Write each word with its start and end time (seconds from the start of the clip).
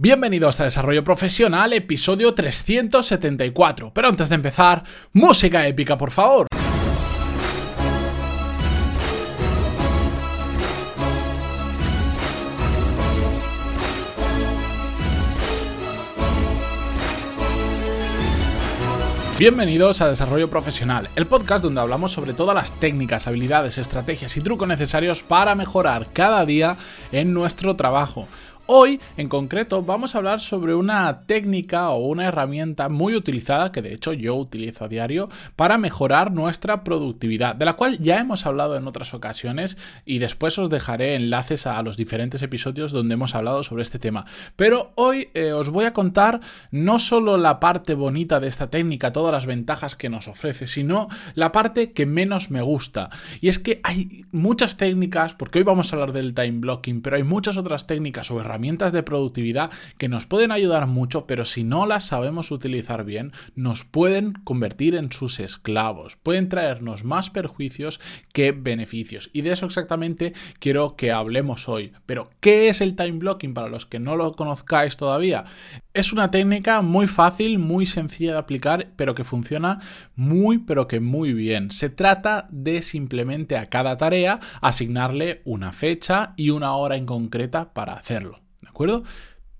Bienvenidos 0.00 0.60
a 0.60 0.64
Desarrollo 0.64 1.02
Profesional, 1.02 1.72
episodio 1.72 2.32
374. 2.32 3.92
Pero 3.92 4.06
antes 4.06 4.28
de 4.28 4.36
empezar, 4.36 4.84
música 5.12 5.66
épica, 5.66 5.98
por 5.98 6.12
favor. 6.12 6.46
Bienvenidos 19.38 20.00
a 20.00 20.08
Desarrollo 20.08 20.50
Profesional, 20.50 21.08
el 21.14 21.26
podcast 21.26 21.62
donde 21.62 21.80
hablamos 21.80 22.10
sobre 22.10 22.32
todas 22.32 22.56
las 22.56 22.72
técnicas, 22.72 23.28
habilidades, 23.28 23.78
estrategias 23.78 24.36
y 24.36 24.40
trucos 24.40 24.66
necesarios 24.66 25.22
para 25.22 25.54
mejorar 25.54 26.08
cada 26.12 26.44
día 26.44 26.76
en 27.12 27.32
nuestro 27.32 27.76
trabajo. 27.76 28.26
Hoy, 28.70 29.00
en 29.16 29.30
concreto, 29.30 29.82
vamos 29.82 30.14
a 30.14 30.18
hablar 30.18 30.40
sobre 30.40 30.74
una 30.74 31.22
técnica 31.22 31.88
o 31.88 32.06
una 32.06 32.26
herramienta 32.26 32.90
muy 32.90 33.14
utilizada, 33.14 33.72
que 33.72 33.80
de 33.80 33.94
hecho 33.94 34.12
yo 34.12 34.34
utilizo 34.34 34.84
a 34.84 34.88
diario, 34.88 35.30
para 35.56 35.78
mejorar 35.78 36.32
nuestra 36.32 36.84
productividad, 36.84 37.56
de 37.56 37.64
la 37.64 37.76
cual 37.76 37.98
ya 37.98 38.20
hemos 38.20 38.44
hablado 38.44 38.76
en 38.76 38.86
otras 38.86 39.14
ocasiones 39.14 39.78
y 40.04 40.18
después 40.18 40.58
os 40.58 40.68
dejaré 40.68 41.14
enlaces 41.14 41.66
a 41.66 41.82
los 41.82 41.96
diferentes 41.96 42.42
episodios 42.42 42.92
donde 42.92 43.14
hemos 43.14 43.34
hablado 43.34 43.64
sobre 43.64 43.84
este 43.84 43.98
tema. 43.98 44.26
Pero 44.54 44.92
hoy 44.96 45.30
eh, 45.32 45.52
os 45.52 45.70
voy 45.70 45.86
a 45.86 45.94
contar 45.94 46.40
no 46.70 46.98
solo 46.98 47.38
la 47.38 47.60
parte 47.60 47.94
bonita 47.94 48.38
de 48.38 48.48
esta 48.48 48.68
técnica, 48.68 49.14
todas 49.14 49.32
las 49.32 49.46
ventajas 49.46 49.96
que 49.96 50.10
nos 50.10 50.28
ofrece, 50.28 50.66
sino 50.66 51.08
la 51.34 51.52
parte 51.52 51.92
que 51.92 52.04
menos 52.04 52.50
me 52.50 52.60
gusta. 52.60 53.08
Y 53.40 53.48
es 53.48 53.58
que 53.58 53.80
hay 53.82 54.26
muchas 54.30 54.76
técnicas, 54.76 55.32
porque 55.32 55.60
hoy 55.60 55.64
vamos 55.64 55.90
a 55.90 55.96
hablar 55.96 56.12
del 56.12 56.34
time 56.34 56.58
blocking, 56.58 57.00
pero 57.00 57.16
hay 57.16 57.22
muchas 57.22 57.56
otras 57.56 57.86
técnicas 57.86 58.30
o 58.30 58.38
herramientas 58.38 58.57
herramientas 58.58 58.92
de 58.92 59.04
productividad 59.04 59.70
que 59.98 60.08
nos 60.08 60.26
pueden 60.26 60.50
ayudar 60.50 60.88
mucho, 60.88 61.28
pero 61.28 61.44
si 61.44 61.62
no 61.62 61.86
las 61.86 62.06
sabemos 62.06 62.50
utilizar 62.50 63.04
bien, 63.04 63.30
nos 63.54 63.84
pueden 63.84 64.32
convertir 64.32 64.96
en 64.96 65.12
sus 65.12 65.38
esclavos, 65.38 66.16
pueden 66.16 66.48
traernos 66.48 67.04
más 67.04 67.30
perjuicios 67.30 68.00
que 68.32 68.50
beneficios. 68.50 69.30
Y 69.32 69.42
de 69.42 69.52
eso 69.52 69.66
exactamente 69.66 70.32
quiero 70.58 70.96
que 70.96 71.12
hablemos 71.12 71.68
hoy. 71.68 71.92
Pero, 72.04 72.30
¿qué 72.40 72.68
es 72.68 72.80
el 72.80 72.96
time 72.96 73.18
blocking 73.18 73.54
para 73.54 73.68
los 73.68 73.86
que 73.86 74.00
no 74.00 74.16
lo 74.16 74.32
conozcáis 74.32 74.96
todavía? 74.96 75.44
Es 75.94 76.12
una 76.12 76.32
técnica 76.32 76.82
muy 76.82 77.06
fácil, 77.06 77.60
muy 77.60 77.86
sencilla 77.86 78.32
de 78.32 78.38
aplicar, 78.38 78.88
pero 78.96 79.14
que 79.14 79.22
funciona 79.22 79.78
muy, 80.16 80.58
pero 80.58 80.88
que 80.88 80.98
muy 80.98 81.32
bien. 81.32 81.70
Se 81.70 81.90
trata 81.90 82.48
de 82.50 82.82
simplemente 82.82 83.56
a 83.56 83.66
cada 83.66 83.96
tarea 83.96 84.40
asignarle 84.60 85.42
una 85.44 85.70
fecha 85.70 86.34
y 86.36 86.50
una 86.50 86.74
hora 86.74 86.96
en 86.96 87.06
concreta 87.06 87.72
para 87.72 87.92
hacerlo. 87.92 88.47
¿De 88.78 88.84
acuerdo? 88.84 89.02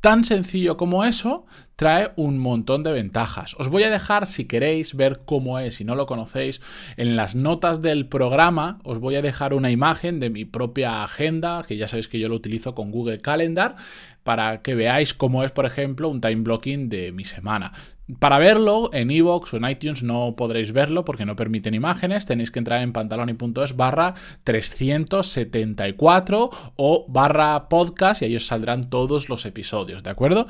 Tan 0.01 0.23
sencillo 0.25 0.77
como 0.77 1.05
eso 1.05 1.45
trae 1.79 2.11
un 2.17 2.39
montón 2.39 2.83
de 2.83 2.91
ventajas. 2.91 3.55
Os 3.57 3.69
voy 3.69 3.85
a 3.85 3.91
dejar, 3.91 4.27
si 4.27 4.47
queréis 4.47 4.97
ver 4.97 5.21
cómo 5.25 5.61
es, 5.61 5.77
si 5.77 5.85
no 5.85 5.95
lo 5.95 6.07
conocéis, 6.07 6.61
en 6.97 7.15
las 7.15 7.37
notas 7.37 7.83
del 7.83 8.09
programa 8.09 8.81
os 8.83 8.99
voy 8.99 9.15
a 9.15 9.23
dejar 9.23 9.55
una 9.55 9.71
imagen 9.71 10.19
de 10.19 10.29
mi 10.29 10.45
propia 10.45 11.05
agenda, 11.05 11.65
que 11.69 11.77
ya 11.77 11.87
sabéis 11.87 12.09
que 12.09 12.19
yo 12.19 12.29
lo 12.29 12.35
utilizo 12.35 12.75
con 12.75 12.91
Google 12.91 13.21
Calendar, 13.21 13.77
para 14.25 14.61
que 14.61 14.75
veáis 14.75 15.15
cómo 15.15 15.45
es, 15.45 15.53
por 15.53 15.67
ejemplo, 15.67 16.09
un 16.09 16.21
time 16.21 16.43
blocking 16.43 16.89
de 16.89 17.13
mi 17.13 17.25
semana. 17.25 17.71
Para 18.19 18.39
verlo 18.39 18.91
en 18.93 19.13
iVoox 19.13 19.55
o 19.55 19.59
en 19.59 19.69
iTunes 19.69 20.03
no 20.03 20.35
podréis 20.35 20.73
verlo 20.73 21.05
porque 21.05 21.27
no 21.27 21.37
permiten 21.37 21.75
imágenes. 21.75 22.27
Tenéis 22.27 22.51
que 22.51 22.59
entrar 22.59 22.83
en 22.83 22.93
pantaloni.es 22.93 23.77
barra 23.77 24.15
374 24.43 26.51
o 26.75 27.07
barra 27.09 27.69
podcast 27.69 28.23
y 28.23 28.25
ahí 28.25 28.35
os 28.35 28.47
saldrán 28.47 28.91
todos 28.91 29.29
los 29.29 29.47
episodios, 29.47 30.03
¿de 30.03 30.11
acuerdo? 30.11 30.49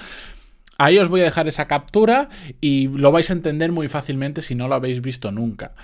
Ahí 0.79 0.97
os 0.98 1.09
voy 1.09 1.23
a 1.23 1.25
dejar 1.25 1.48
esa 1.48 1.67
captura 1.67 2.29
y 2.61 2.87
lo 2.87 3.11
vais 3.11 3.29
a 3.31 3.33
entender 3.33 3.73
muy 3.73 3.89
fácilmente 3.89 4.43
si 4.43 4.55
no 4.55 4.69
lo 4.69 4.77
habéis 4.77 5.03
visto 5.03 5.33
nunca. 5.33 5.75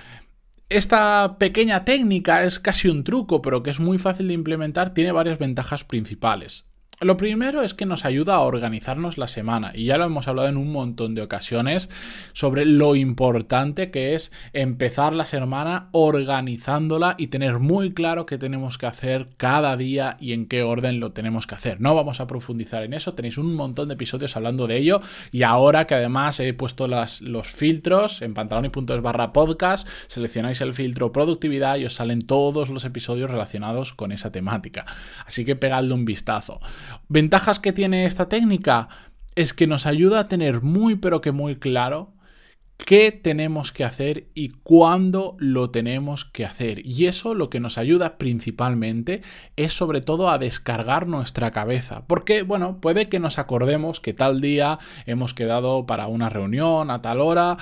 Esta 0.68 1.36
pequeña 1.38 1.84
técnica 1.84 2.44
es 2.44 2.60
casi 2.60 2.88
un 2.88 3.02
truco, 3.02 3.42
pero 3.42 3.62
que 3.62 3.70
es 3.70 3.80
muy 3.80 3.98
fácil 3.98 4.28
de 4.28 4.34
implementar, 4.34 4.94
tiene 4.94 5.12
varias 5.12 5.38
ventajas 5.38 5.82
principales. 5.82 6.64
Lo 7.00 7.16
primero 7.16 7.62
es 7.62 7.74
que 7.74 7.86
nos 7.86 8.04
ayuda 8.04 8.36
a 8.36 8.40
organizarnos 8.40 9.18
la 9.18 9.26
semana 9.26 9.72
y 9.74 9.86
ya 9.86 9.98
lo 9.98 10.04
hemos 10.04 10.28
hablado 10.28 10.48
en 10.48 10.56
un 10.56 10.70
montón 10.70 11.16
de 11.16 11.22
ocasiones 11.22 11.90
sobre 12.34 12.64
lo 12.64 12.94
importante 12.94 13.90
que 13.90 14.14
es 14.14 14.30
empezar 14.52 15.12
la 15.12 15.26
semana 15.26 15.88
organizándola 15.90 17.16
y 17.18 17.26
tener 17.26 17.58
muy 17.58 17.92
claro 17.92 18.26
qué 18.26 18.38
tenemos 18.38 18.78
que 18.78 18.86
hacer 18.86 19.28
cada 19.36 19.76
día 19.76 20.16
y 20.20 20.34
en 20.34 20.46
qué 20.46 20.62
orden 20.62 21.00
lo 21.00 21.10
tenemos 21.10 21.48
que 21.48 21.56
hacer. 21.56 21.80
No 21.80 21.96
vamos 21.96 22.20
a 22.20 22.28
profundizar 22.28 22.84
en 22.84 22.94
eso, 22.94 23.14
tenéis 23.14 23.38
un 23.38 23.54
montón 23.54 23.88
de 23.88 23.94
episodios 23.94 24.36
hablando 24.36 24.68
de 24.68 24.76
ello 24.76 25.00
y 25.32 25.42
ahora 25.42 25.88
que 25.88 25.96
además 25.96 26.38
he 26.38 26.54
puesto 26.54 26.86
los 26.86 27.48
filtros 27.48 28.22
en 28.22 28.34
pantaloni.es 28.34 29.02
barra 29.02 29.32
podcast, 29.32 29.88
seleccionáis 30.06 30.60
el 30.60 30.74
filtro 30.74 31.10
productividad 31.10 31.76
y 31.76 31.86
os 31.86 31.94
salen 31.94 32.22
todos 32.22 32.70
los 32.70 32.84
episodios 32.84 33.32
relacionados 33.32 33.92
con 33.94 34.12
esa 34.12 34.30
temática. 34.30 34.84
Así 35.26 35.44
que 35.44 35.56
pegadle 35.56 35.92
un 35.92 36.04
vistazo. 36.04 36.60
Ventajas 37.08 37.60
que 37.60 37.72
tiene 37.72 38.06
esta 38.06 38.28
técnica 38.28 38.88
es 39.34 39.52
que 39.52 39.66
nos 39.66 39.86
ayuda 39.86 40.20
a 40.20 40.28
tener 40.28 40.62
muy 40.62 40.96
pero 40.96 41.20
que 41.20 41.32
muy 41.32 41.56
claro 41.56 42.13
qué 42.76 43.12
tenemos 43.12 43.72
que 43.72 43.84
hacer 43.84 44.26
y 44.34 44.50
cuándo 44.50 45.36
lo 45.38 45.70
tenemos 45.70 46.24
que 46.24 46.44
hacer. 46.44 46.86
Y 46.86 47.06
eso 47.06 47.34
lo 47.34 47.48
que 47.48 47.60
nos 47.60 47.78
ayuda 47.78 48.18
principalmente 48.18 49.22
es 49.56 49.72
sobre 49.72 50.00
todo 50.00 50.28
a 50.28 50.38
descargar 50.38 51.06
nuestra 51.06 51.50
cabeza. 51.50 52.04
Porque, 52.06 52.42
bueno, 52.42 52.80
puede 52.80 53.08
que 53.08 53.20
nos 53.20 53.38
acordemos 53.38 54.00
que 54.00 54.12
tal 54.12 54.40
día 54.40 54.78
hemos 55.06 55.34
quedado 55.34 55.86
para 55.86 56.08
una 56.08 56.28
reunión 56.28 56.90
a 56.90 57.00
tal 57.00 57.20
hora. 57.20 57.56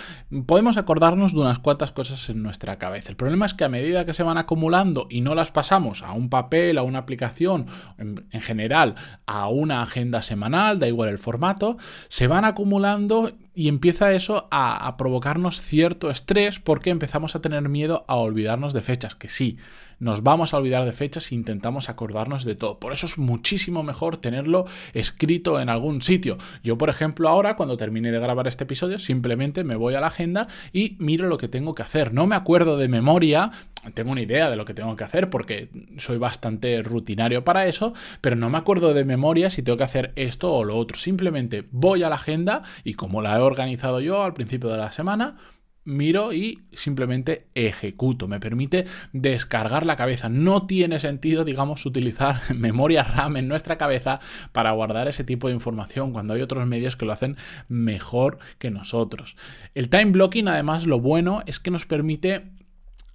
Podemos 0.46 0.76
acordarnos 0.76 1.32
de 1.32 1.40
unas 1.40 1.60
cuantas 1.60 1.92
cosas 1.92 2.28
en 2.28 2.42
nuestra 2.42 2.78
cabeza. 2.78 3.10
El 3.10 3.16
problema 3.16 3.46
es 3.46 3.54
que 3.54 3.64
a 3.64 3.68
medida 3.68 4.04
que 4.04 4.14
se 4.14 4.24
van 4.24 4.38
acumulando 4.38 5.06
y 5.08 5.20
no 5.20 5.34
las 5.34 5.52
pasamos 5.52 6.02
a 6.02 6.12
un 6.12 6.30
papel, 6.30 6.78
a 6.78 6.82
una 6.82 7.00
aplicación, 7.00 7.66
en, 7.98 8.26
en 8.30 8.40
general 8.40 8.94
a 9.26 9.48
una 9.48 9.82
agenda 9.82 10.22
semanal, 10.22 10.78
da 10.78 10.88
igual 10.88 11.10
el 11.10 11.18
formato, 11.18 11.76
se 12.08 12.26
van 12.26 12.44
acumulando 12.44 13.30
y 13.54 13.68
empieza 13.68 14.12
eso 14.12 14.48
a, 14.50 14.96
provocarnos 14.96 15.60
cierto 15.60 16.10
estrés 16.10 16.58
porque 16.58 16.90
empezamos 16.90 17.34
a 17.34 17.40
tener 17.40 17.68
miedo 17.68 18.04
a 18.08 18.16
olvidarnos 18.16 18.72
de 18.72 18.82
fechas, 18.82 19.14
que 19.14 19.28
sí, 19.28 19.58
nos 20.02 20.24
vamos 20.24 20.52
a 20.52 20.56
olvidar 20.56 20.84
de 20.84 20.90
fechas 20.90 21.30
e 21.30 21.36
intentamos 21.36 21.88
acordarnos 21.88 22.44
de 22.44 22.56
todo. 22.56 22.80
Por 22.80 22.92
eso 22.92 23.06
es 23.06 23.18
muchísimo 23.18 23.84
mejor 23.84 24.16
tenerlo 24.16 24.66
escrito 24.94 25.60
en 25.60 25.68
algún 25.68 26.02
sitio. 26.02 26.38
Yo, 26.64 26.76
por 26.76 26.90
ejemplo, 26.90 27.28
ahora 27.28 27.54
cuando 27.54 27.76
termine 27.76 28.10
de 28.10 28.18
grabar 28.18 28.48
este 28.48 28.64
episodio, 28.64 28.98
simplemente 28.98 29.62
me 29.62 29.76
voy 29.76 29.94
a 29.94 30.00
la 30.00 30.08
agenda 30.08 30.48
y 30.72 30.96
miro 30.98 31.28
lo 31.28 31.38
que 31.38 31.46
tengo 31.46 31.76
que 31.76 31.82
hacer. 31.82 32.12
No 32.12 32.26
me 32.26 32.34
acuerdo 32.34 32.76
de 32.78 32.88
memoria, 32.88 33.52
tengo 33.94 34.10
una 34.10 34.22
idea 34.22 34.50
de 34.50 34.56
lo 34.56 34.64
que 34.64 34.74
tengo 34.74 34.96
que 34.96 35.04
hacer 35.04 35.30
porque 35.30 35.68
soy 35.98 36.18
bastante 36.18 36.82
rutinario 36.82 37.44
para 37.44 37.66
eso, 37.66 37.92
pero 38.20 38.34
no 38.34 38.50
me 38.50 38.58
acuerdo 38.58 38.94
de 38.94 39.04
memoria 39.04 39.50
si 39.50 39.62
tengo 39.62 39.78
que 39.78 39.84
hacer 39.84 40.12
esto 40.16 40.52
o 40.52 40.64
lo 40.64 40.76
otro. 40.76 40.98
Simplemente 40.98 41.68
voy 41.70 42.02
a 42.02 42.08
la 42.08 42.16
agenda 42.16 42.62
y 42.82 42.94
como 42.94 43.22
la 43.22 43.36
he 43.36 43.40
organizado 43.40 44.00
yo 44.00 44.24
al 44.24 44.34
principio 44.34 44.68
de 44.68 44.78
la 44.78 44.90
semana, 44.90 45.36
miro 45.84 46.32
y 46.32 46.60
simplemente 46.72 47.46
ejecuto. 47.54 48.28
Me 48.28 48.40
permite 48.40 48.86
descargar 49.12 49.84
la 49.86 49.96
cabeza. 49.96 50.28
No 50.28 50.66
tiene 50.66 50.98
sentido, 50.98 51.44
digamos, 51.44 51.84
utilizar 51.86 52.40
memoria 52.54 53.02
RAM 53.02 53.36
en 53.36 53.48
nuestra 53.48 53.78
cabeza 53.78 54.20
para 54.52 54.72
guardar 54.72 55.08
ese 55.08 55.24
tipo 55.24 55.48
de 55.48 55.54
información 55.54 56.12
cuando 56.12 56.34
hay 56.34 56.42
otros 56.42 56.66
medios 56.66 56.96
que 56.96 57.06
lo 57.06 57.12
hacen 57.12 57.36
mejor 57.68 58.38
que 58.58 58.70
nosotros. 58.70 59.36
El 59.74 59.88
time 59.88 60.12
blocking, 60.12 60.48
además, 60.48 60.86
lo 60.86 61.00
bueno 61.00 61.42
es 61.46 61.60
que 61.60 61.70
nos 61.70 61.86
permite 61.86 62.52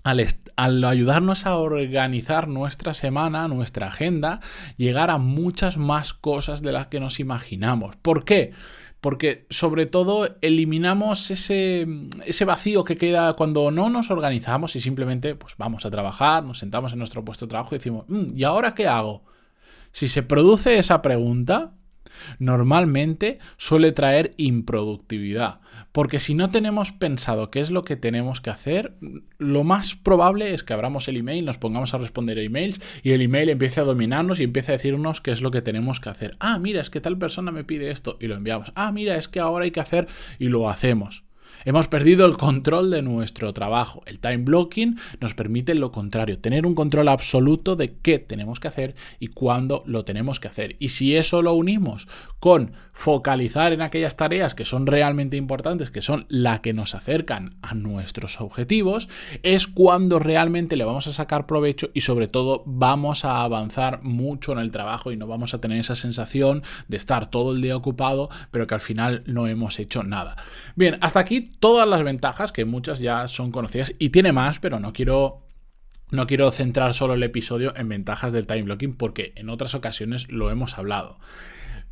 al, 0.04 0.26
al, 0.56 0.84
ayudarnos 0.84 1.46
a 1.46 1.58
organizar 1.58 2.48
nuestra 2.48 2.94
semana, 2.94 3.48
nuestra 3.48 3.88
agenda, 3.88 4.40
llegar 4.78 5.10
a 5.10 5.18
muchas 5.18 5.78
más 5.78 6.14
cosas 6.14 6.62
de 6.62 6.72
las 6.72 6.88
que 6.88 7.02
nos 7.02 7.20
imaginamos. 7.20 7.98
¿Por 7.98 8.24
qué? 8.24 8.54
Porque 9.02 9.46
sobre 9.50 9.86
todo 9.86 10.38
eliminamos 10.42 11.30
ese, 11.30 11.88
ese, 12.26 12.46
vacío 12.46 12.84
que 12.84 12.98
queda 12.98 13.34
cuando 13.34 13.70
no 13.72 13.90
nos 13.90 14.10
organizamos 14.10 14.76
y 14.76 14.80
simplemente 14.80 15.36
pues 15.36 15.54
vamos 15.58 15.86
a 15.86 15.92
trabajar, 15.92 16.44
nos 16.44 16.60
sentamos 16.60 16.94
en 16.94 17.00
nuestro 17.00 17.24
puesto 17.24 17.46
de 17.46 17.52
trabajo 17.52 17.76
y 17.76 17.78
decimos, 17.78 18.06
mm, 18.08 18.36
¿y 18.36 18.44
ahora 18.44 18.74
qué 18.74 18.88
hago? 18.88 19.24
Si 19.92 20.08
se 20.08 20.24
produce 20.24 20.80
esa 20.80 21.02
pregunta, 21.02 21.74
normalmente 22.40 23.40
suele 23.58 23.92
traer 23.92 24.34
improductividad. 24.38 25.60
Porque 25.92 26.20
si 26.20 26.34
no 26.34 26.50
tenemos 26.50 26.92
pensado 26.92 27.52
qué 27.52 27.60
es 27.60 27.72
lo 27.72 27.84
que 27.84 27.96
tenemos 27.96 28.42
que 28.42 28.50
hacer, 28.50 28.96
lo 29.38 29.64
más 29.64 29.96
probable 29.96 30.54
es 30.54 30.64
que 30.64 30.74
abramos 30.74 31.08
el 31.08 31.18
email, 31.18 31.46
nos 31.46 31.58
pongamos 31.58 31.94
a 31.94 31.98
responder 31.98 32.40
emails 32.40 32.82
y 33.04 33.12
el 33.12 33.22
email 33.22 33.50
empiece 33.50 33.82
a 33.82 33.86
dominarnos 33.86 34.40
y 34.40 34.44
empiece 34.44 34.72
a 34.72 34.78
decirnos 34.78 35.22
qué 35.22 35.32
es 35.32 35.42
lo 35.42 35.52
que 35.52 35.62
tenemos 35.62 36.00
que 36.00 36.10
hacer. 36.10 36.36
Ah, 36.40 36.60
mira, 36.60 36.82
es 36.82 36.90
que 36.90 37.02
tal 37.02 37.18
persona 37.18 37.52
me 37.52 37.64
pide 37.64 37.92
esto 37.92 38.18
y 38.20 38.28
lo 38.28 38.36
enviamos. 38.36 38.72
Ah, 38.76 38.92
mira, 38.92 39.16
es 39.16 39.28
que 39.28 39.40
ahora 39.40 39.66
hay 39.66 39.72
que 39.72 39.80
hacer 39.80 40.08
y 40.40 40.48
lo 40.48 40.70
hacemos. 40.70 41.27
Hemos 41.68 41.90
perdido 41.90 42.26
el 42.26 42.38
control 42.38 42.92
de 42.92 43.02
nuestro 43.02 43.52
trabajo. 43.52 44.02
El 44.06 44.20
time 44.20 44.38
blocking 44.38 44.98
nos 45.20 45.34
permite 45.34 45.76
lo 45.76 45.92
contrario, 45.92 46.40
tener 46.40 46.66
un 46.66 46.76
control 46.76 47.10
absoluto 47.10 47.76
de 47.76 47.98
qué 47.98 48.20
tenemos 48.20 48.62
que 48.62 48.70
hacer 48.70 48.96
y 49.20 49.28
cuándo 49.28 49.84
lo 49.86 50.06
tenemos 50.06 50.40
que 50.40 50.48
hacer. 50.48 50.78
Y 50.80 50.88
si 50.88 51.18
eso 51.18 51.42
lo 51.42 51.52
unimos 51.56 52.08
con 52.40 52.72
focalizar 52.94 53.74
en 53.74 53.82
aquellas 53.82 54.16
tareas 54.16 54.56
que 54.56 54.64
son 54.64 54.88
realmente 54.88 55.36
importantes, 55.36 55.92
que 55.92 56.02
son 56.02 56.26
la 56.30 56.62
que 56.62 56.72
nos 56.72 56.96
acercan 56.96 57.58
a 57.62 57.76
nuestros 57.76 58.40
objetivos, 58.40 59.10
es 59.44 59.68
cuando 59.68 60.20
realmente 60.20 60.78
le 60.78 60.86
vamos 60.86 61.08
a 61.08 61.14
sacar 61.14 61.48
provecho 61.48 61.90
y 61.94 62.00
sobre 62.00 62.30
todo 62.30 62.64
vamos 62.66 63.26
a 63.26 63.42
avanzar 63.42 64.04
mucho 64.04 64.54
en 64.54 64.60
el 64.60 64.72
trabajo 64.72 65.12
y 65.12 65.18
no 65.18 65.28
vamos 65.28 65.54
a 65.54 65.60
tener 65.60 65.80
esa 65.80 65.98
sensación 65.98 66.64
de 66.88 66.96
estar 66.96 67.30
todo 67.30 67.54
el 67.54 67.62
día 67.62 67.76
ocupado, 67.76 68.30
pero 68.52 68.68
que 68.68 68.76
al 68.76 68.80
final 68.82 69.24
no 69.26 69.48
hemos 69.48 69.80
hecho 69.80 70.04
nada. 70.04 70.38
Bien, 70.78 70.98
hasta 71.02 71.20
aquí 71.20 71.52
todas 71.60 71.88
las 71.88 72.04
ventajas, 72.04 72.52
que 72.52 72.66
muchas 72.66 73.00
ya 73.00 73.28
son 73.28 73.52
conocidas, 73.52 73.94
y 74.00 74.10
tiene 74.10 74.32
más, 74.32 74.60
pero 74.60 74.80
no 74.80 74.94
quiero 74.94 75.44
no 76.10 76.26
quiero 76.26 76.52
centrar 76.52 76.94
solo 76.94 77.16
el 77.16 77.24
episodio 77.24 77.76
en 77.76 77.90
ventajas 77.90 78.32
del 78.32 78.48
time 78.48 78.64
blocking 78.64 78.96
porque 78.96 79.34
en 79.36 79.50
otras 79.50 79.76
ocasiones 79.76 80.32
lo 80.32 80.50
hemos 80.50 80.78
hablado. 80.78 81.20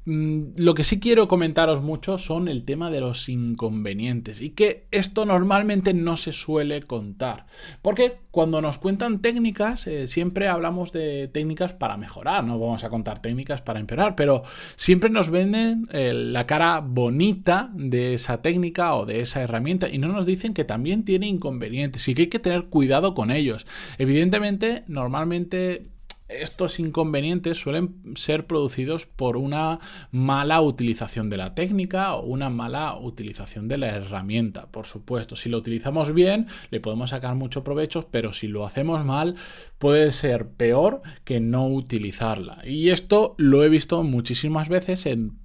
Mm, 0.06 0.54
lo 0.58 0.76
que 0.76 0.84
sí 0.84 1.00
quiero 1.00 1.28
comentaros 1.28 1.82
mucho 1.82 2.20
son 2.20 2.48
el 2.48 2.64
tema 2.64 2.92
de 2.92 3.02
los 3.02 3.28
inconvenientes 3.28 4.40
y 4.40 4.52
que 4.52 4.86
esto 4.92 5.26
normalmente 5.26 5.96
no 5.96 6.16
se 6.16 6.32
suele 6.32 6.84
contar. 6.84 7.48
Porque 7.82 8.20
cuando 8.30 8.62
nos 8.62 8.78
cuentan 8.78 9.22
técnicas, 9.22 9.88
eh, 9.88 10.08
siempre 10.08 10.48
hablamos 10.48 10.92
de 10.92 11.28
técnicas 11.28 11.74
para 11.74 11.98
mejorar, 11.98 12.44
no 12.44 12.60
vamos 12.60 12.84
a 12.84 12.90
contar 12.90 13.20
técnicas 13.20 13.62
para 13.64 13.80
empeorar, 13.80 14.16
pero 14.16 14.44
siempre 14.76 15.10
nos 15.10 15.32
venden 15.32 15.88
eh, 15.92 16.14
la 16.14 16.46
cara 16.46 16.82
bonita 16.82 17.72
de 17.74 18.14
esa 18.14 18.44
técnica 18.44 18.96
o 18.96 19.08
de 19.08 19.22
esa 19.22 19.42
herramienta 19.42 19.90
y 19.90 19.98
no 19.98 20.10
nos 20.10 20.28
dicen 20.28 20.54
que 20.54 20.66
también 20.66 21.04
tiene 21.04 21.28
inconvenientes 21.28 22.08
y 22.08 22.14
que 22.14 22.24
hay 22.24 22.28
que 22.28 22.40
tener 22.40 22.66
cuidado 22.66 23.16
con 23.16 23.32
ellos. 23.32 23.66
Evidentemente, 23.98 24.84
normalmente 24.88 25.95
estos 26.28 26.80
inconvenientes 26.80 27.60
suelen 27.60 27.96
ser 28.16 28.48
producidos 28.48 29.06
por 29.06 29.38
una 29.38 29.80
mala 30.12 30.62
utilización 30.62 31.30
de 31.30 31.38
la 31.38 31.54
técnica 31.54 32.16
o 32.16 32.26
una 32.26 32.50
mala 32.50 32.98
utilización 32.98 33.68
de 33.68 33.78
la 33.78 33.88
herramienta, 33.88 34.68
por 34.72 34.88
supuesto. 34.88 35.36
Si 35.36 35.50
lo 35.50 35.60
utilizamos 35.60 36.14
bien, 36.14 36.48
le 36.72 36.80
podemos 36.80 37.12
sacar 37.12 37.36
mucho 37.36 37.64
provecho, 37.64 38.08
pero 38.10 38.34
si 38.34 38.48
lo 38.48 38.66
hacemos 38.66 39.06
mal, 39.06 39.36
puede 39.78 40.12
ser 40.12 40.48
peor 40.50 41.04
que 41.24 41.40
no 41.40 41.68
utilizarla. 41.68 42.60
Y 42.66 42.90
esto 42.90 43.36
lo 43.38 43.64
he 43.64 43.70
visto 43.70 44.02
muchísimas 44.04 44.68
veces 44.68 45.06
en, 45.06 45.38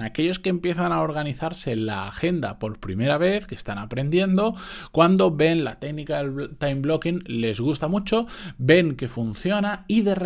aquellos 0.00 0.38
que 0.38 0.50
empiezan 0.50 0.92
a 0.92 1.00
organizarse 1.00 1.76
la 1.76 2.08
agenda 2.08 2.58
por 2.58 2.80
primera 2.80 3.18
vez, 3.18 3.46
que 3.46 3.54
están 3.54 3.78
aprendiendo, 3.78 4.54
cuando 4.92 5.34
ven 5.34 5.64
la 5.64 5.78
técnica 5.78 6.22
del 6.22 6.56
time 6.58 6.76
blocking, 6.76 7.22
les 7.26 7.60
gusta 7.60 7.88
mucho, 7.88 8.26
ven 8.58 8.96
que 8.96 9.08
funciona 9.08 9.84
y 9.88 10.02
de 10.02 10.14
repente 10.14 10.23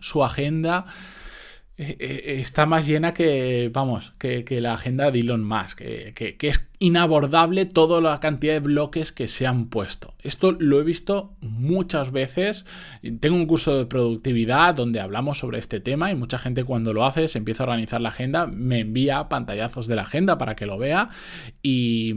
su 0.00 0.24
agenda 0.24 0.86
eh, 1.76 1.96
eh, 2.00 2.40
está 2.40 2.66
más 2.66 2.86
llena 2.86 3.14
que, 3.14 3.70
vamos, 3.72 4.12
que, 4.18 4.44
la 4.60 4.74
agenda 4.74 5.10
de 5.10 5.20
Elon 5.20 5.44
Musk, 5.44 5.78
que, 5.78 6.36
que, 6.36 6.48
es 6.48 6.66
inabordable 6.80 7.64
toda 7.64 8.00
la 8.00 8.20
cantidad 8.20 8.52
de 8.52 8.60
bloques 8.60 9.10
que 9.10 9.26
se 9.26 9.46
han 9.46 9.66
puesto. 9.66 10.14
Esto 10.22 10.52
lo 10.52 10.80
he 10.80 10.84
visto 10.84 11.32
muchas 11.40 12.12
veces. 12.12 12.66
Tengo 13.20 13.36
un 13.36 13.46
curso 13.46 13.76
de 13.76 13.86
productividad 13.86 14.74
donde 14.74 15.00
hablamos 15.00 15.38
sobre 15.38 15.58
este 15.58 15.80
tema 15.80 16.12
y 16.12 16.14
mucha 16.14 16.38
gente 16.38 16.62
cuando 16.62 16.92
lo 16.92 17.04
hace 17.04 17.26
se 17.26 17.38
empieza 17.38 17.64
a 17.64 17.66
organizar 17.66 18.00
la 18.00 18.10
agenda, 18.10 18.46
me 18.46 18.80
envía 18.80 19.28
pantallazos 19.28 19.88
de 19.88 19.96
la 19.96 20.02
agenda 20.02 20.38
para 20.38 20.54
que 20.54 20.66
lo 20.66 20.78
vea 20.78 21.10
y, 21.62 22.14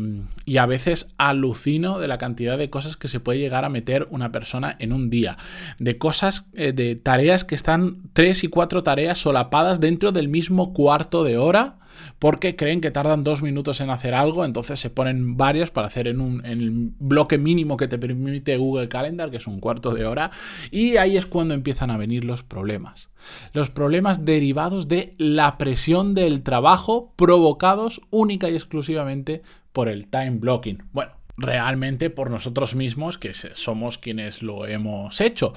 a 0.60 0.66
veces 0.68 1.07
alucino 1.18 1.98
de 1.98 2.07
la 2.07 2.19
cantidad 2.19 2.56
de 2.56 2.69
cosas 2.69 2.96
que 2.96 3.07
se 3.07 3.19
puede 3.19 3.40
llegar 3.40 3.66
a 3.66 3.69
meter 3.69 4.07
una 4.12 4.31
persona 4.31 4.75
en 4.78 4.94
un 4.94 5.10
día. 5.10 5.38
De 5.80 5.98
cosas, 5.98 6.46
eh, 6.54 6.72
de 6.72 6.96
tareas 6.96 7.44
que 7.44 7.56
están 7.56 7.98
tres 8.14 8.44
y 8.44 8.48
cuatro 8.48 8.84
tareas 8.84 9.18
solapadas 9.18 9.80
dentro 9.80 10.12
del 10.12 10.28
mismo 10.28 10.72
cuarto 10.74 11.24
de 11.24 11.38
hora 11.38 11.81
porque 12.20 12.56
creen 12.56 12.82
que 12.82 12.92
tardan 12.92 13.24
dos 13.24 13.42
minutos 13.42 13.82
en 13.82 13.90
hacer 13.90 14.14
algo, 14.14 14.46
entonces 14.46 14.80
se 14.80 14.90
ponen 14.90 15.38
varias 15.38 15.72
para 15.72 15.88
hacer 15.88 16.08
en, 16.08 16.22
un, 16.22 16.46
en 16.46 16.62
el 16.62 16.72
bloque 17.00 17.38
mínimo 17.38 17.78
que 17.78 17.88
te 17.88 17.98
permite 17.98 18.58
Google 18.58 18.90
Calendar, 18.90 19.32
que 19.32 19.38
es 19.38 19.48
un 19.48 19.60
cuarto 19.60 19.94
de 19.94 20.06
hora, 20.06 20.32
y 20.72 20.98
ahí 20.98 21.18
es 21.18 21.26
cuando 21.26 21.54
empiezan 21.54 21.92
a 21.92 21.98
venir 21.98 22.24
los 22.24 22.44
problemas. 22.44 23.10
Los 23.54 23.70
problemas 23.70 24.26
derivados 24.26 24.88
de 24.88 25.14
la 25.18 25.58
presión 25.58 26.14
del 26.14 26.42
trabajo 26.42 27.14
provocados 27.16 28.02
única 28.10 28.50
y 28.50 28.54
exclusivamente 28.54 29.44
por 29.72 29.90
el 29.90 30.08
time 30.08 30.32
blocking. 30.32 30.84
Bueno, 30.92 31.14
realmente 31.38 32.10
por 32.10 32.30
nosotros 32.30 32.76
mismos, 32.76 33.18
que 33.18 33.34
somos 33.34 33.98
quienes 33.98 34.42
lo 34.42 34.66
hemos 34.66 35.22
hecho. 35.22 35.54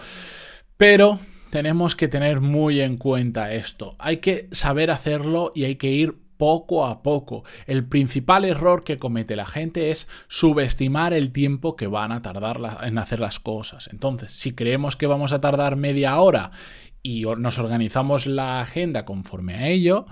Pero 0.76 1.18
tenemos 1.50 1.94
que 1.94 2.08
tener 2.08 2.40
muy 2.40 2.80
en 2.80 2.96
cuenta 2.96 3.52
esto. 3.52 3.94
Hay 3.98 4.16
que 4.18 4.48
saber 4.50 4.90
hacerlo 4.90 5.52
y 5.54 5.64
hay 5.64 5.76
que 5.76 5.90
ir 5.90 6.16
poco 6.36 6.86
a 6.86 7.02
poco. 7.02 7.44
El 7.66 7.86
principal 7.86 8.44
error 8.44 8.84
que 8.84 8.98
comete 8.98 9.36
la 9.36 9.46
gente 9.46 9.90
es 9.90 10.08
subestimar 10.28 11.12
el 11.12 11.32
tiempo 11.32 11.76
que 11.76 11.86
van 11.86 12.12
a 12.12 12.22
tardar 12.22 12.60
en 12.82 12.98
hacer 12.98 13.20
las 13.20 13.38
cosas. 13.38 13.88
Entonces, 13.92 14.32
si 14.32 14.54
creemos 14.54 14.96
que 14.96 15.06
vamos 15.06 15.32
a 15.32 15.40
tardar 15.40 15.76
media 15.76 16.18
hora 16.20 16.50
y 17.02 17.24
nos 17.38 17.58
organizamos 17.58 18.26
la 18.26 18.60
agenda 18.60 19.04
conforme 19.04 19.54
a 19.54 19.68
ello, 19.68 20.06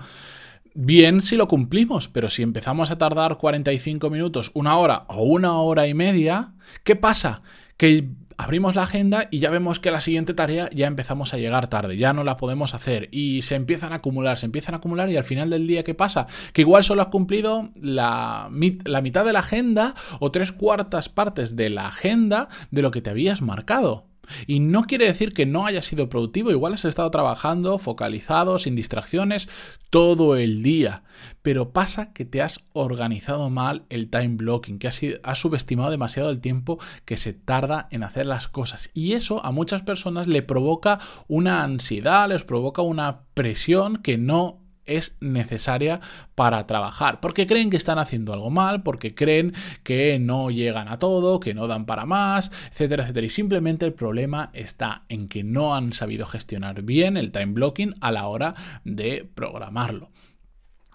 bien 0.73 1.21
si 1.21 1.35
lo 1.35 1.47
cumplimos, 1.47 2.07
pero 2.07 2.29
si 2.29 2.43
empezamos 2.43 2.91
a 2.91 2.97
tardar 2.97 3.37
45 3.37 4.09
minutos, 4.09 4.51
una 4.53 4.77
hora 4.77 5.05
o 5.07 5.23
una 5.23 5.57
hora 5.59 5.87
y 5.87 5.93
media, 5.93 6.53
¿qué 6.83 6.95
pasa? 6.95 7.41
Que 7.77 8.09
abrimos 8.37 8.75
la 8.75 8.83
agenda 8.83 9.27
y 9.31 9.39
ya 9.39 9.49
vemos 9.49 9.79
que 9.79 9.91
la 9.91 9.99
siguiente 9.99 10.33
tarea 10.33 10.69
ya 10.73 10.87
empezamos 10.87 11.33
a 11.33 11.37
llegar 11.37 11.67
tarde, 11.67 11.97
ya 11.97 12.13
no 12.13 12.23
la 12.23 12.37
podemos 12.37 12.73
hacer 12.73 13.09
y 13.11 13.41
se 13.41 13.55
empiezan 13.55 13.93
a 13.93 13.97
acumular, 13.97 14.37
se 14.37 14.45
empiezan 14.45 14.75
a 14.75 14.77
acumular 14.77 15.09
y 15.09 15.17
al 15.17 15.23
final 15.23 15.49
del 15.49 15.67
día, 15.67 15.83
¿qué 15.83 15.93
pasa? 15.93 16.27
Que 16.53 16.61
igual 16.61 16.83
solo 16.83 17.01
has 17.01 17.07
cumplido 17.09 17.69
la, 17.79 18.49
la 18.85 19.01
mitad 19.01 19.25
de 19.25 19.33
la 19.33 19.39
agenda 19.39 19.95
o 20.19 20.31
tres 20.31 20.51
cuartas 20.51 21.09
partes 21.09 21.55
de 21.55 21.69
la 21.69 21.87
agenda 21.87 22.49
de 22.71 22.81
lo 22.81 22.91
que 22.91 23.01
te 23.01 23.09
habías 23.09 23.41
marcado. 23.41 24.12
Y 24.47 24.59
no 24.59 24.83
quiere 24.83 25.05
decir 25.05 25.33
que 25.33 25.45
no 25.45 25.65
haya 25.65 25.81
sido 25.81 26.09
productivo, 26.09 26.51
igual 26.51 26.73
has 26.73 26.85
estado 26.85 27.11
trabajando 27.11 27.77
focalizado, 27.77 28.59
sin 28.59 28.75
distracciones, 28.75 29.49
todo 29.89 30.35
el 30.37 30.63
día. 30.63 31.03
Pero 31.41 31.71
pasa 31.71 32.13
que 32.13 32.25
te 32.25 32.41
has 32.41 32.61
organizado 32.73 33.49
mal 33.49 33.83
el 33.89 34.09
time 34.09 34.35
blocking, 34.37 34.79
que 34.79 34.87
has, 34.87 34.99
subestimado 35.37 35.91
demasiado 35.91 36.29
el 36.29 36.41
tiempo 36.41 36.79
que 37.05 37.17
se 37.17 37.33
tarda 37.33 37.87
en 37.91 38.03
hacer 38.03 38.25
las 38.25 38.47
cosas. 38.47 38.89
Y 38.93 39.13
eso 39.13 39.45
a 39.45 39.51
muchas 39.51 39.81
personas 39.81 40.27
le 40.27 40.41
provoca 40.41 40.99
una 41.27 41.63
ansiedad, 41.63 42.29
les 42.29 42.43
provoca 42.43 42.81
una 42.81 43.21
presión 43.33 43.97
que 43.97 44.17
no 44.17 44.62
es 44.85 45.15
necesaria 45.19 46.01
para 46.35 46.65
trabajar, 46.67 47.19
porque 47.19 47.47
creen 47.47 47.69
que 47.69 47.77
están 47.77 47.99
haciendo 47.99 48.33
algo 48.33 48.49
mal, 48.49 48.83
porque 48.83 49.15
creen 49.15 49.53
que 49.83 50.19
no 50.19 50.51
llegan 50.51 50.87
a 50.87 50.99
todo, 50.99 51.39
que 51.39 51.53
no 51.53 51.67
dan 51.67 51.85
para 51.85 52.05
más, 52.05 52.51
etcétera, 52.71 53.03
etcétera. 53.03 53.25
Y 53.25 53.29
simplemente 53.29 53.85
el 53.85 53.93
problema 53.93 54.49
está 54.53 55.03
en 55.09 55.27
que 55.27 55.43
no 55.43 55.75
han 55.75 55.93
sabido 55.93 56.25
gestionar 56.25 56.81
bien 56.83 57.17
el 57.17 57.31
time 57.31 57.53
blocking 57.53 57.95
a 58.01 58.11
la 58.11 58.27
hora 58.27 58.55
de 58.83 59.29
programarlo. 59.33 60.09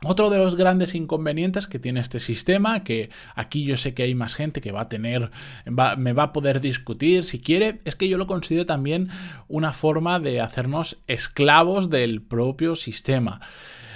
Otro 0.04 0.30
de 0.30 0.38
los 0.38 0.54
grandes 0.54 0.94
inconvenientes 0.94 1.66
que 1.66 1.80
tiene 1.80 1.98
este 1.98 2.20
sistema, 2.20 2.84
que 2.84 3.10
aquí 3.34 3.64
yo 3.64 3.76
sé 3.76 3.94
que 3.94 4.04
hay 4.04 4.14
más 4.14 4.34
gente 4.36 4.60
que 4.60 4.70
va 4.70 4.82
a 4.82 4.88
tener, 4.88 5.32
me 5.66 6.12
va 6.12 6.22
a 6.22 6.32
poder 6.32 6.60
discutir 6.60 7.24
si 7.24 7.40
quiere, 7.40 7.80
es 7.84 7.96
que 7.96 8.08
yo 8.08 8.16
lo 8.16 8.28
considero 8.28 8.64
también 8.64 9.08
una 9.48 9.72
forma 9.72 10.20
de 10.20 10.40
hacernos 10.40 10.98
esclavos 11.08 11.90
del 11.90 12.22
propio 12.22 12.76
sistema. 12.76 13.40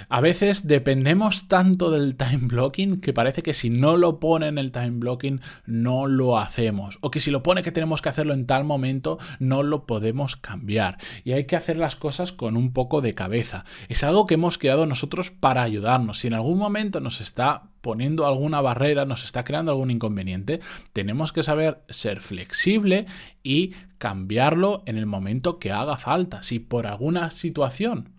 A 0.09 0.21
veces 0.21 0.67
dependemos 0.67 1.47
tanto 1.47 1.91
del 1.91 2.15
time 2.15 2.47
blocking 2.47 3.01
que 3.01 3.13
parece 3.13 3.43
que 3.43 3.53
si 3.53 3.69
no 3.69 3.97
lo 3.97 4.19
pone 4.19 4.47
en 4.47 4.57
el 4.57 4.71
time 4.71 4.91
blocking 4.91 5.41
no 5.65 6.07
lo 6.07 6.37
hacemos. 6.37 6.97
O 7.01 7.11
que 7.11 7.19
si 7.19 7.31
lo 7.31 7.43
pone 7.43 7.63
que 7.63 7.71
tenemos 7.71 8.01
que 8.01 8.09
hacerlo 8.09 8.33
en 8.33 8.45
tal 8.45 8.63
momento 8.63 9.19
no 9.39 9.63
lo 9.63 9.85
podemos 9.85 10.35
cambiar. 10.35 10.97
Y 11.23 11.33
hay 11.33 11.45
que 11.45 11.55
hacer 11.55 11.77
las 11.77 11.95
cosas 11.95 12.31
con 12.31 12.57
un 12.57 12.73
poco 12.73 13.01
de 13.01 13.13
cabeza. 13.13 13.65
Es 13.89 14.03
algo 14.03 14.27
que 14.27 14.35
hemos 14.35 14.57
creado 14.57 14.85
nosotros 14.85 15.31
para 15.31 15.63
ayudarnos. 15.63 16.19
Si 16.19 16.27
en 16.27 16.33
algún 16.33 16.57
momento 16.57 16.99
nos 16.99 17.21
está 17.21 17.69
poniendo 17.81 18.25
alguna 18.25 18.61
barrera, 18.61 19.05
nos 19.05 19.25
está 19.25 19.43
creando 19.43 19.71
algún 19.71 19.91
inconveniente, 19.91 20.61
tenemos 20.93 21.33
que 21.33 21.43
saber 21.43 21.83
ser 21.89 22.21
flexible 22.21 23.07
y 23.43 23.73
cambiarlo 23.97 24.83
en 24.85 24.97
el 24.97 25.05
momento 25.05 25.59
que 25.59 25.73
haga 25.73 25.97
falta. 25.97 26.43
Si 26.43 26.59
por 26.59 26.87
alguna 26.87 27.29
situación 27.29 28.12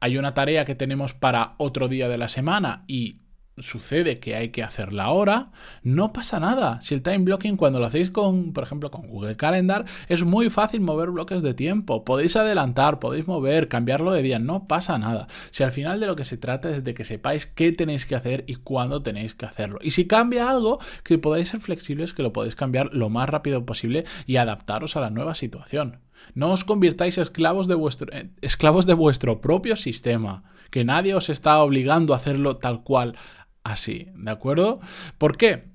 hay 0.00 0.18
una 0.18 0.34
tarea 0.34 0.64
que 0.64 0.74
tenemos 0.74 1.14
para 1.14 1.54
otro 1.58 1.88
día 1.88 2.08
de 2.08 2.18
la 2.18 2.28
semana 2.28 2.84
y 2.86 3.19
sucede 3.62 4.18
que 4.18 4.34
hay 4.34 4.50
que 4.50 4.62
hacerla 4.62 5.04
ahora, 5.04 5.50
no 5.82 6.12
pasa 6.12 6.40
nada. 6.40 6.80
Si 6.82 6.94
el 6.94 7.02
time 7.02 7.18
blocking 7.18 7.56
cuando 7.56 7.80
lo 7.80 7.86
hacéis 7.86 8.10
con, 8.10 8.52
por 8.52 8.64
ejemplo, 8.64 8.90
con 8.90 9.02
Google 9.02 9.36
Calendar, 9.36 9.84
es 10.08 10.24
muy 10.24 10.50
fácil 10.50 10.80
mover 10.80 11.10
bloques 11.10 11.42
de 11.42 11.54
tiempo. 11.54 12.04
Podéis 12.04 12.36
adelantar, 12.36 12.98
podéis 12.98 13.26
mover, 13.26 13.68
cambiarlo 13.68 14.12
de 14.12 14.22
día, 14.22 14.38
no 14.38 14.66
pasa 14.66 14.98
nada. 14.98 15.28
Si 15.50 15.62
al 15.62 15.72
final 15.72 16.00
de 16.00 16.06
lo 16.06 16.16
que 16.16 16.24
se 16.24 16.36
trata 16.36 16.70
es 16.70 16.84
de 16.84 16.94
que 16.94 17.04
sepáis 17.04 17.46
qué 17.46 17.72
tenéis 17.72 18.06
que 18.06 18.14
hacer 18.14 18.44
y 18.46 18.56
cuándo 18.56 19.02
tenéis 19.02 19.34
que 19.34 19.46
hacerlo. 19.46 19.78
Y 19.82 19.92
si 19.92 20.06
cambia 20.06 20.50
algo, 20.50 20.78
que 21.02 21.18
podáis 21.18 21.48
ser 21.48 21.60
flexibles, 21.60 22.12
que 22.12 22.22
lo 22.22 22.32
podéis 22.32 22.54
cambiar 22.54 22.90
lo 22.92 23.10
más 23.10 23.28
rápido 23.28 23.64
posible 23.64 24.04
y 24.26 24.36
adaptaros 24.36 24.96
a 24.96 25.00
la 25.00 25.10
nueva 25.10 25.34
situación. 25.34 26.00
No 26.34 26.52
os 26.52 26.64
convirtáis 26.64 27.18
esclavos 27.18 27.66
de 27.66 27.74
vuestro, 27.74 28.12
eh, 28.12 28.30
esclavos 28.40 28.86
de 28.86 28.94
vuestro 28.94 29.40
propio 29.40 29.76
sistema, 29.76 30.44
que 30.70 30.84
nadie 30.84 31.14
os 31.14 31.28
está 31.28 31.58
obligando 31.62 32.14
a 32.14 32.18
hacerlo 32.18 32.56
tal 32.56 32.82
cual 32.82 33.16
así, 33.64 34.08
¿de 34.14 34.30
acuerdo? 34.30 34.80
¿Por 35.18 35.36
qué? 35.36 35.70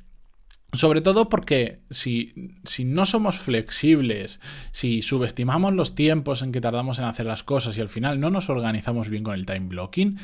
Sobre 0.75 1.01
todo 1.01 1.29
porque 1.29 1.79
si, 1.89 2.51
si, 2.63 2.86
no 2.86 3.05
somos 3.05 3.38
flexibles, 3.38 4.39
si 4.72 5.01
subestimamos 5.01 5.74
los 5.74 5.96
tiempos 5.96 6.41
en 6.41 6.51
que 6.51 6.62
tardamos 6.62 7.00
en 7.00 7.05
hacer 7.05 7.25
las 7.25 7.44
cosas 7.44 7.77
y 7.77 7.82
al 7.82 7.89
final 7.89 8.20
no 8.20 8.29
nos 8.29 8.50
organizamos 8.50 9.10
bien 9.10 9.24
con 9.24 9.36
el 9.36 9.46
time 9.46 9.67
blocking, 9.67 10.17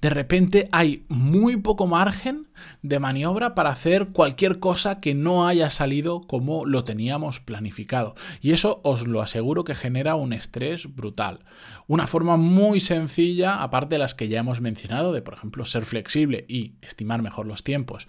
de 0.00 0.10
repente 0.10 0.68
hay 0.72 1.04
muy 1.08 1.56
poco 1.56 1.86
margen 1.86 2.46
de 2.82 2.98
maniobra 2.98 3.54
para 3.54 3.70
hacer 3.70 4.08
cualquier 4.08 4.58
cosa 4.58 5.00
que 5.00 5.14
no 5.14 5.46
haya 5.46 5.70
salido 5.70 6.20
como 6.20 6.64
lo 6.64 6.84
teníamos 6.84 7.40
planificado. 7.40 8.14
Y 8.40 8.52
eso 8.52 8.80
os 8.84 9.06
lo 9.06 9.20
aseguro 9.20 9.64
que 9.64 9.74
genera 9.74 10.14
un 10.14 10.32
estrés 10.32 10.94
brutal. 10.94 11.40
Una 11.86 12.06
forma 12.06 12.36
muy 12.36 12.80
sencilla, 12.80 13.62
aparte 13.62 13.96
de 13.96 14.00
las 14.00 14.14
que 14.14 14.28
ya 14.28 14.40
hemos 14.40 14.60
mencionado, 14.60 15.12
de 15.12 15.22
por 15.22 15.34
ejemplo 15.34 15.64
ser 15.64 15.84
flexible 15.84 16.44
y 16.48 16.74
estimar 16.82 17.22
mejor 17.22 17.46
los 17.46 17.62
tiempos 17.64 18.06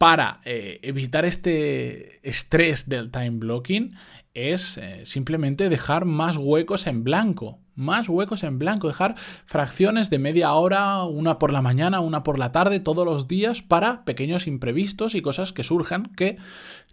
para 0.00 0.40
eh, 0.46 0.80
evitar 0.82 1.26
este 1.26 2.26
estrés 2.26 2.88
del 2.88 3.10
time 3.10 3.32
blocking 3.32 3.96
es 4.32 4.78
eh, 4.78 5.04
simplemente 5.04 5.68
dejar 5.68 6.06
más 6.06 6.38
huecos 6.38 6.86
en 6.86 7.04
blanco. 7.04 7.58
Más 7.74 8.08
huecos 8.08 8.42
en 8.42 8.58
blanco, 8.58 8.88
dejar 8.88 9.16
fracciones 9.44 10.08
de 10.08 10.18
media 10.18 10.54
hora, 10.54 11.04
una 11.04 11.38
por 11.38 11.52
la 11.52 11.60
mañana, 11.60 12.00
una 12.00 12.22
por 12.22 12.38
la 12.38 12.50
tarde, 12.50 12.80
todos 12.80 13.04
los 13.04 13.28
días, 13.28 13.60
para 13.60 14.06
pequeños 14.06 14.46
imprevistos 14.46 15.14
y 15.14 15.20
cosas 15.20 15.52
que 15.52 15.64
surjan 15.64 16.04
que 16.16 16.38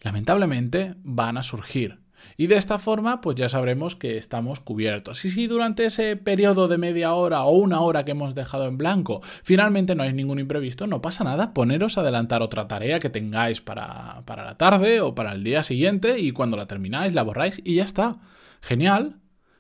lamentablemente 0.02 0.96
van 1.06 1.38
a 1.38 1.44
surgir. 1.44 2.00
Y 2.38 2.48
de 2.48 2.56
esta 2.56 2.80
forma, 2.80 3.22
pues 3.22 3.36
ya 3.36 3.50
sabremos 3.50 3.96
que 3.96 4.18
estamos 4.18 4.60
cubiertos. 4.60 5.24
Y 5.26 5.30
si 5.30 5.48
durante 5.48 5.86
ese 5.86 6.16
periodo 6.16 6.68
de 6.68 6.78
media 6.78 7.14
hora 7.14 7.44
o 7.44 7.52
una 7.52 7.82
hora 7.82 8.06
que 8.06 8.12
hemos 8.12 8.36
dejado 8.36 8.66
en 8.68 8.78
blanco, 8.78 9.22
finalmente 9.44 9.96
no 9.96 10.04
hay 10.04 10.14
ningún 10.14 10.40
imprevisto, 10.40 10.88
no 10.88 11.02
pasa 11.02 11.24
nada, 11.24 11.54
poneros 11.54 11.98
a 11.98 12.02
adelantar 12.02 12.42
otra 12.42 12.68
tarea 12.68 13.00
que 13.00 13.10
tengáis 13.10 13.62
para, 13.62 14.24
para 14.26 14.46
la 14.46 14.58
tarde 14.58 15.02
o 15.02 15.16
para 15.16 15.34
el 15.34 15.44
día 15.44 15.64
siguiente 15.64 16.20
y 16.20 16.32
cuando 16.32 16.58
la 16.58 16.68
termináis 16.68 17.14
la 17.14 17.24
borráis 17.24 17.62
y 17.64 17.76
ya 17.76 17.84
está. 17.84 18.18
Genial, 18.62 19.18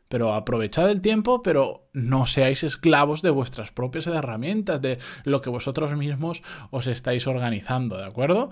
pero 0.08 0.34
aprovechad 0.34 0.90
el 0.90 1.02
tiempo, 1.02 1.42
pero 1.42 1.88
no 1.94 2.28
seáis 2.28 2.64
esclavos 2.64 3.22
de 3.22 3.30
vuestras 3.30 3.72
propias 3.72 4.08
herramientas, 4.08 4.82
de 4.82 5.00
lo 5.24 5.42
que 5.42 5.50
vosotros 5.50 5.96
mismos 5.96 6.44
os 6.72 6.88
estáis 6.88 7.28
organizando, 7.28 7.98
¿de 7.98 8.06
acuerdo? 8.06 8.50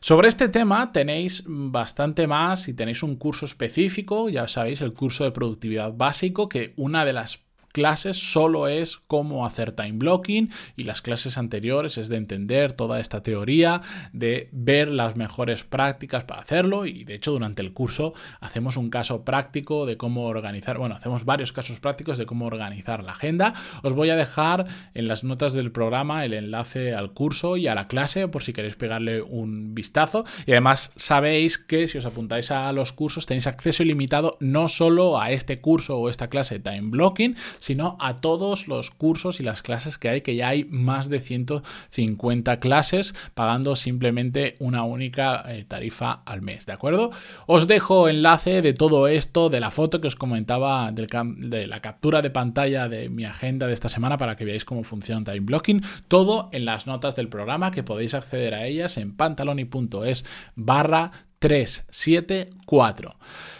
Sobre 0.00 0.28
este 0.28 0.48
tema 0.48 0.92
tenéis 0.92 1.42
bastante 1.46 2.26
más 2.26 2.68
y 2.68 2.74
tenéis 2.74 3.02
un 3.02 3.16
curso 3.16 3.46
específico, 3.46 4.28
ya 4.28 4.48
sabéis, 4.48 4.80
el 4.80 4.94
curso 4.94 5.24
de 5.24 5.32
productividad 5.32 5.92
básico, 5.92 6.48
que 6.48 6.72
una 6.76 7.04
de 7.04 7.12
las 7.12 7.43
clases 7.74 8.16
solo 8.16 8.68
es 8.68 9.00
cómo 9.08 9.44
hacer 9.44 9.72
time 9.72 9.98
blocking 9.98 10.50
y 10.76 10.84
las 10.84 11.02
clases 11.02 11.36
anteriores 11.36 11.98
es 11.98 12.08
de 12.08 12.16
entender 12.16 12.72
toda 12.72 13.00
esta 13.00 13.24
teoría, 13.24 13.82
de 14.12 14.48
ver 14.52 14.88
las 14.88 15.16
mejores 15.16 15.64
prácticas 15.64 16.22
para 16.22 16.40
hacerlo 16.40 16.86
y 16.86 17.02
de 17.02 17.14
hecho 17.14 17.32
durante 17.32 17.62
el 17.62 17.72
curso 17.72 18.14
hacemos 18.40 18.76
un 18.76 18.90
caso 18.90 19.24
práctico 19.24 19.86
de 19.86 19.96
cómo 19.96 20.26
organizar, 20.26 20.78
bueno, 20.78 20.94
hacemos 20.94 21.24
varios 21.24 21.52
casos 21.52 21.80
prácticos 21.80 22.16
de 22.16 22.26
cómo 22.26 22.46
organizar 22.46 23.02
la 23.02 23.12
agenda. 23.12 23.54
Os 23.82 23.92
voy 23.92 24.10
a 24.10 24.16
dejar 24.16 24.66
en 24.94 25.08
las 25.08 25.24
notas 25.24 25.52
del 25.52 25.72
programa 25.72 26.24
el 26.24 26.32
enlace 26.32 26.94
al 26.94 27.12
curso 27.12 27.56
y 27.56 27.66
a 27.66 27.74
la 27.74 27.88
clase 27.88 28.28
por 28.28 28.44
si 28.44 28.52
queréis 28.52 28.76
pegarle 28.76 29.20
un 29.20 29.74
vistazo 29.74 30.24
y 30.46 30.52
además 30.52 30.92
sabéis 30.94 31.58
que 31.58 31.88
si 31.88 31.98
os 31.98 32.06
apuntáis 32.06 32.52
a 32.52 32.72
los 32.72 32.92
cursos 32.92 33.26
tenéis 33.26 33.48
acceso 33.48 33.82
ilimitado 33.82 34.36
no 34.38 34.68
solo 34.68 35.20
a 35.20 35.32
este 35.32 35.60
curso 35.60 35.98
o 35.98 36.08
esta 36.08 36.28
clase 36.28 36.60
time 36.60 36.90
blocking, 36.90 37.34
sino 37.64 37.96
a 37.98 38.20
todos 38.20 38.68
los 38.68 38.90
cursos 38.90 39.40
y 39.40 39.42
las 39.42 39.62
clases 39.62 39.96
que 39.96 40.10
hay, 40.10 40.20
que 40.20 40.36
ya 40.36 40.48
hay 40.48 40.64
más 40.64 41.08
de 41.08 41.20
150 41.20 42.60
clases 42.60 43.14
pagando 43.32 43.74
simplemente 43.74 44.56
una 44.58 44.82
única 44.82 45.42
eh, 45.48 45.64
tarifa 45.64 46.12
al 46.26 46.42
mes, 46.42 46.66
¿de 46.66 46.74
acuerdo? 46.74 47.10
Os 47.46 47.66
dejo 47.66 48.10
enlace 48.10 48.60
de 48.60 48.74
todo 48.74 49.08
esto, 49.08 49.48
de 49.48 49.60
la 49.60 49.70
foto 49.70 50.02
que 50.02 50.08
os 50.08 50.14
comentaba, 50.14 50.92
de 50.92 51.66
la 51.66 51.80
captura 51.80 52.20
de 52.20 52.28
pantalla 52.28 52.90
de 52.90 53.08
mi 53.08 53.24
agenda 53.24 53.66
de 53.66 53.72
esta 53.72 53.88
semana 53.88 54.18
para 54.18 54.36
que 54.36 54.44
veáis 54.44 54.66
cómo 54.66 54.84
funciona 54.84 55.24
Time 55.24 55.40
Blocking, 55.40 55.82
todo 56.06 56.50
en 56.52 56.66
las 56.66 56.86
notas 56.86 57.16
del 57.16 57.30
programa 57.30 57.70
que 57.70 57.82
podéis 57.82 58.12
acceder 58.12 58.52
a 58.52 58.66
ellas 58.66 58.98
en 58.98 59.16
pantaloni.es 59.16 60.26
barra 60.54 61.12
374. 61.44 63.16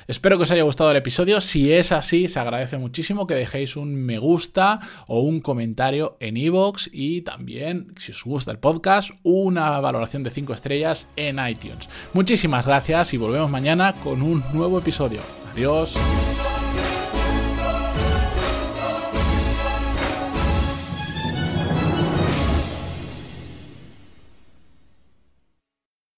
Espero 0.06 0.38
que 0.38 0.44
os 0.44 0.50
haya 0.50 0.62
gustado 0.62 0.90
el 0.90 0.96
episodio. 0.96 1.42
Si 1.42 1.70
es 1.70 1.92
así, 1.92 2.28
se 2.28 2.40
agradece 2.40 2.78
muchísimo 2.78 3.26
que 3.26 3.34
dejéis 3.34 3.76
un 3.76 3.94
me 3.94 4.18
gusta 4.18 4.80
o 5.06 5.20
un 5.20 5.40
comentario 5.40 6.16
en 6.18 6.38
iVoox 6.38 6.88
y 6.92 7.20
también, 7.20 7.92
si 7.98 8.12
os 8.12 8.24
gusta 8.24 8.52
el 8.52 8.58
podcast, 8.58 9.10
una 9.22 9.78
valoración 9.80 10.22
de 10.22 10.30
5 10.30 10.54
estrellas 10.54 11.08
en 11.16 11.38
iTunes. 11.46 11.90
Muchísimas 12.14 12.64
gracias 12.64 13.12
y 13.12 13.18
volvemos 13.18 13.50
mañana 13.50 13.92
con 14.02 14.22
un 14.22 14.42
nuevo 14.54 14.78
episodio. 14.78 15.20
Adiós. 15.52 15.94